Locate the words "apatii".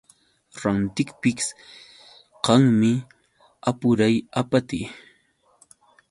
4.39-4.85